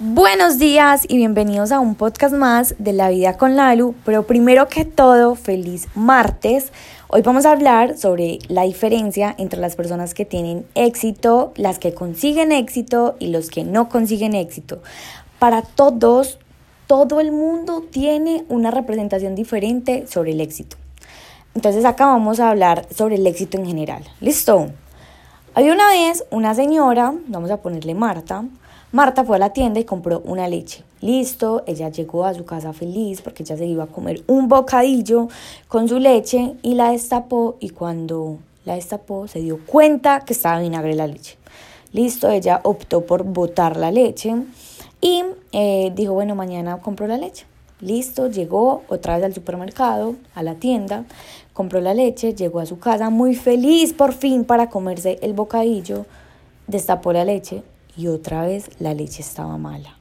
[0.00, 4.66] Buenos días y bienvenidos a un podcast más de La Vida con Lalu, pero primero
[4.66, 6.72] que todo, feliz martes.
[7.06, 11.94] Hoy vamos a hablar sobre la diferencia entre las personas que tienen éxito, las que
[11.94, 14.82] consiguen éxito y los que no consiguen éxito.
[15.38, 16.40] Para todos,
[16.88, 20.76] todo el mundo tiene una representación diferente sobre el éxito.
[21.54, 24.02] Entonces acá vamos a hablar sobre el éxito en general.
[24.20, 24.72] ¿Listo?
[25.54, 28.44] Había una vez una señora, vamos a ponerle Marta,
[28.94, 30.84] Marta fue a la tienda y compró una leche.
[31.00, 35.26] Listo, ella llegó a su casa feliz porque ella se iba a comer un bocadillo
[35.66, 40.60] con su leche y la destapó y cuando la destapó se dio cuenta que estaba
[40.60, 41.36] vinagre la leche.
[41.92, 44.36] Listo, ella optó por botar la leche
[45.00, 47.46] y eh, dijo, bueno, mañana compro la leche.
[47.80, 51.04] Listo, llegó otra vez al supermercado, a la tienda,
[51.52, 56.06] compró la leche, llegó a su casa muy feliz por fin para comerse el bocadillo,
[56.68, 57.64] destapó la leche,
[57.96, 59.96] y otra vez la leche estaba mala.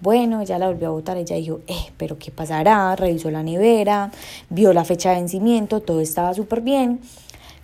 [0.00, 2.94] Bueno, ella la volvió a botar, ella dijo, eh, pero ¿qué pasará?
[2.94, 4.12] Revisó la nevera,
[4.48, 7.00] vio la fecha de vencimiento, todo estaba súper bien.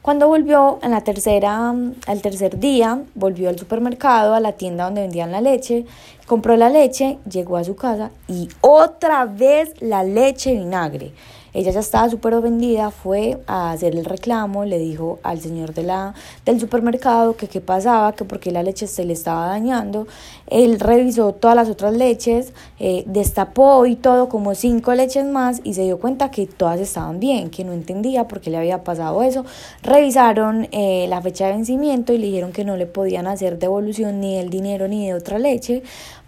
[0.02, 1.70] Cuando volvió en la tercera,
[2.06, 5.86] al tercer día, volvió al supermercado, a la tienda donde vendían la leche,
[6.26, 11.12] compró la leche, llegó a su casa y otra vez la leche vinagre.
[11.54, 15.84] Ella ya estaba súper vendida, fue a hacer el reclamo, le dijo al señor de
[15.84, 20.08] la, del supermercado que qué pasaba, que porque la leche se le estaba dañando.
[20.48, 25.74] Él revisó todas las otras leches, eh, destapó y todo como cinco leches más y
[25.74, 29.22] se dio cuenta que todas estaban bien, que no entendía por qué le había pasado
[29.22, 29.44] eso.
[29.82, 34.20] Revisaron eh, la fecha de vencimiento y le dijeron que no le podían hacer devolución
[34.20, 35.84] ni del dinero ni de otra leche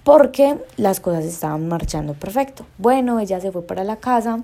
[0.06, 2.64] porque las cosas estaban marchando perfecto.
[2.78, 4.38] Bueno, ella se fue para la casa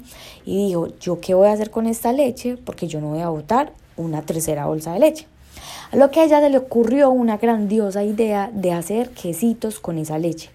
[0.45, 2.57] y dijo, ¿yo qué voy a hacer con esta leche?
[2.57, 5.29] Porque yo no voy a botar una tercera bolsa de leche.
[5.93, 9.99] A lo que a ella se le ocurrió una grandiosa idea de hacer quesitos con
[9.99, 10.51] esa leche.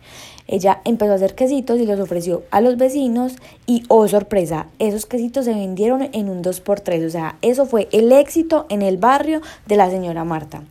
[0.46, 5.06] Ella empezó a hacer quesitos y los ofreció a los vecinos y, oh sorpresa, esos
[5.06, 7.08] quesitos se vendieron en un 2x3.
[7.08, 10.64] O sea, eso fue el éxito en el barrio de la señora Marta.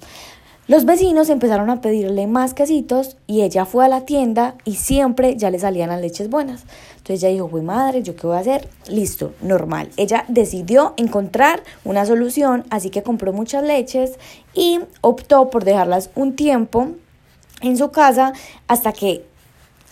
[0.68, 5.36] Los vecinos empezaron a pedirle más quesitos y ella fue a la tienda y siempre
[5.36, 6.64] ya le salían las leches buenas.
[6.96, 8.68] Entonces ella dijo, güey madre, ¿yo qué voy a hacer?
[8.88, 9.90] Listo, normal.
[9.96, 14.18] Ella decidió encontrar una solución, así que compró muchas leches
[14.54, 16.88] y optó por dejarlas un tiempo
[17.60, 18.32] en su casa
[18.66, 19.24] hasta que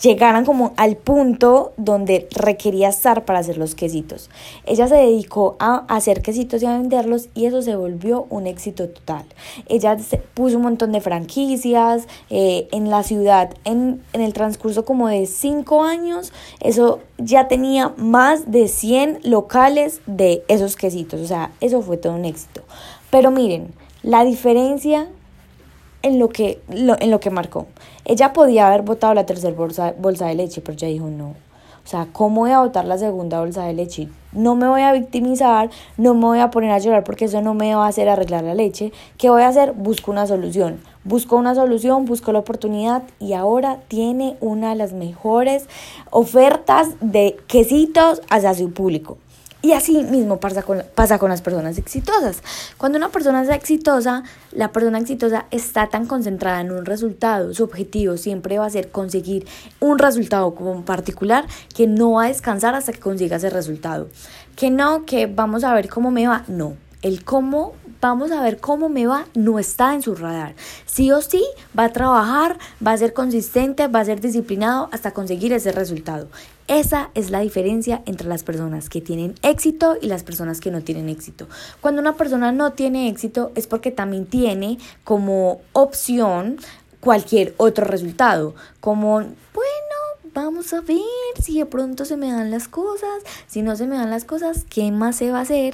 [0.03, 4.31] llegaran como al punto donde requería estar para hacer los quesitos.
[4.67, 8.89] Ella se dedicó a hacer quesitos y a venderlos y eso se volvió un éxito
[8.89, 9.25] total.
[9.69, 9.97] Ella
[10.35, 15.27] puso un montón de franquicias eh, en la ciudad en, en el transcurso como de
[15.27, 16.33] cinco años.
[16.61, 21.21] Eso ya tenía más de 100 locales de esos quesitos.
[21.21, 22.63] O sea, eso fue todo un éxito.
[23.11, 23.73] Pero miren,
[24.03, 25.09] la diferencia
[26.05, 27.67] en lo que, en lo que marcó.
[28.05, 31.29] Ella podía haber votado la tercera bolsa, bolsa de leche, pero ella dijo no.
[31.29, 34.09] O sea, ¿cómo voy a votar la segunda bolsa de leche?
[34.33, 37.55] No me voy a victimizar, no me voy a poner a llorar porque eso no
[37.55, 38.93] me va a hacer arreglar la leche.
[39.19, 39.73] ¿Qué voy a hacer?
[39.73, 40.81] Busco una solución.
[41.05, 45.67] Busco una solución, busco la oportunidad y ahora tiene una de las mejores
[46.11, 49.19] ofertas de quesitos hacia su público.
[49.65, 52.43] Y así mismo pasa con, pasa con las personas exitosas.
[52.77, 57.65] Cuando una persona es exitosa, la persona exitosa está tan concentrada en un resultado, su
[57.65, 59.47] objetivo siempre va a ser conseguir
[59.81, 64.11] un resultado como particular que no va a descansar hasta que consiga ese resultado.
[64.55, 66.77] Que no, que vamos a ver cómo me va, no.
[67.01, 67.73] El cómo
[68.05, 70.55] vamos a ver cómo me va, no está en su radar.
[70.85, 71.43] Sí o sí
[71.77, 76.29] va a trabajar, va a ser consistente, va a ser disciplinado hasta conseguir ese resultado.
[76.69, 80.83] Esa es la diferencia entre las personas que tienen éxito y las personas que no
[80.83, 81.49] tienen éxito.
[81.81, 86.59] Cuando una persona no tiene éxito es porque también tiene como opción
[87.01, 89.97] cualquier otro resultado, como, bueno,
[90.35, 90.99] vamos a ver
[91.43, 94.67] si de pronto se me dan las cosas, si no se me dan las cosas,
[94.69, 95.73] ¿qué más se va a hacer?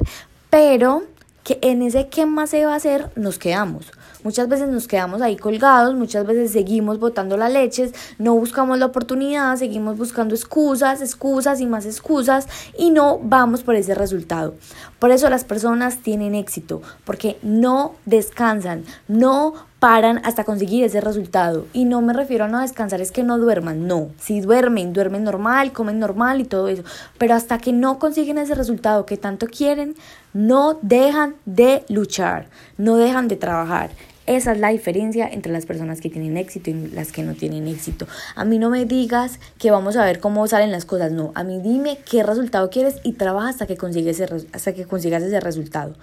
[0.48, 1.02] Pero
[1.50, 3.90] que en ese qué más se va a hacer nos quedamos.
[4.22, 8.86] Muchas veces nos quedamos ahí colgados, muchas veces seguimos botando las leches, no buscamos la
[8.86, 12.46] oportunidad, seguimos buscando excusas, excusas y más excusas
[12.78, 14.54] y no vamos por ese resultado.
[15.00, 21.66] Por eso las personas tienen éxito, porque no descansan, no paran hasta conseguir ese resultado.
[21.72, 24.10] Y no me refiero a no descansar, es que no duerman, no.
[24.20, 26.84] Si duermen, duermen normal, comen normal y todo eso.
[27.18, 29.96] Pero hasta que no consiguen ese resultado que tanto quieren,
[30.34, 32.46] no dejan de luchar,
[32.76, 33.90] no dejan de trabajar.
[34.26, 37.66] Esa es la diferencia entre las personas que tienen éxito y las que no tienen
[37.66, 38.06] éxito.
[38.36, 41.32] A mí no me digas que vamos a ver cómo salen las cosas, no.
[41.34, 44.22] A mí dime qué resultado quieres y trabaja hasta que, consigues
[44.52, 45.96] hasta que consigas ese resultado.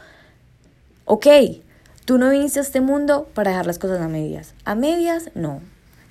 [1.06, 1.28] Ok,
[2.08, 4.54] tú no viniste a este mundo para dejar las cosas a medias.
[4.64, 5.60] A medias, no.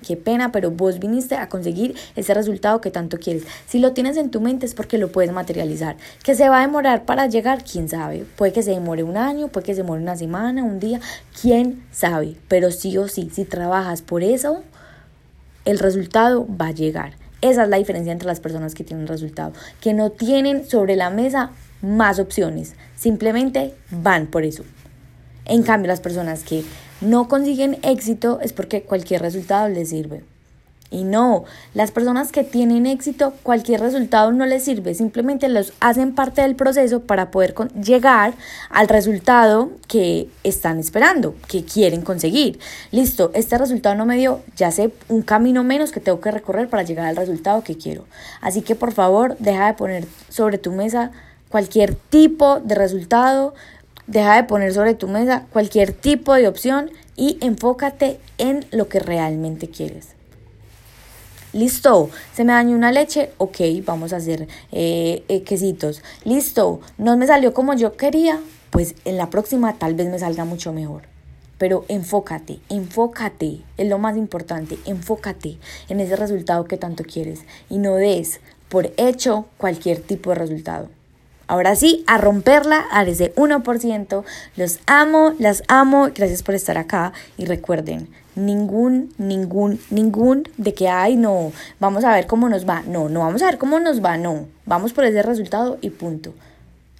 [0.05, 3.45] qué pena, pero vos viniste a conseguir ese resultado que tanto quieres.
[3.65, 5.97] Si lo tienes en tu mente es porque lo puedes materializar.
[6.23, 8.25] Que se va a demorar para llegar, quién sabe.
[8.35, 10.99] Puede que se demore un año, puede que se demore una semana, un día,
[11.41, 12.35] quién sabe.
[12.47, 14.61] Pero sí o sí, si trabajas por eso,
[15.65, 17.13] el resultado va a llegar.
[17.41, 21.09] Esa es la diferencia entre las personas que tienen resultado, que no tienen sobre la
[21.09, 24.63] mesa más opciones, simplemente van por eso.
[25.47, 26.63] En cambio, las personas que
[27.01, 30.23] no consiguen éxito es porque cualquier resultado les sirve.
[30.89, 36.15] Y no, las personas que tienen éxito, cualquier resultado no les sirve, simplemente los hacen
[36.15, 37.53] parte del proceso para poder
[37.83, 38.33] llegar
[38.69, 42.59] al resultado que están esperando, que quieren conseguir.
[42.91, 46.69] Listo, este resultado no me dio, ya sé un camino menos que tengo que recorrer
[46.69, 48.05] para llegar al resultado que quiero.
[48.39, 51.11] Así que por favor, deja de poner sobre tu mesa
[51.49, 53.53] cualquier tipo de resultado,
[54.07, 58.99] deja de poner sobre tu mesa cualquier tipo de opción y enfócate en lo que
[58.99, 60.17] realmente quieres.
[61.53, 66.03] Listo, se me dañó una leche, ok, vamos a hacer eh, eh, quesitos.
[66.23, 68.39] Listo, no me salió como yo quería,
[68.69, 71.03] pues en la próxima tal vez me salga mucho mejor.
[71.57, 75.57] Pero enfócate, enfócate, es lo más importante, enfócate
[75.89, 77.39] en ese resultado que tanto quieres
[77.69, 78.39] y no des
[78.69, 80.89] por hecho cualquier tipo de resultado.
[81.47, 84.23] Ahora sí, a romperla a ese 1%.
[84.57, 86.09] Los amo, las amo.
[86.13, 87.13] Gracias por estar acá.
[87.37, 92.83] Y recuerden, ningún, ningún, ningún de que, ay, no, vamos a ver cómo nos va.
[92.83, 94.17] No, no vamos a ver cómo nos va.
[94.17, 96.33] No, vamos por ese resultado y punto.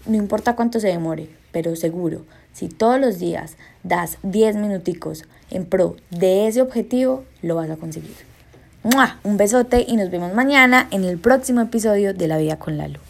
[0.05, 2.21] No importa cuánto se demore, pero seguro,
[2.53, 7.75] si todos los días das 10 minuticos en pro de ese objetivo, lo vas a
[7.75, 8.15] conseguir.
[9.23, 13.06] Un besote y nos vemos mañana en el próximo episodio de La Vida con Lalo.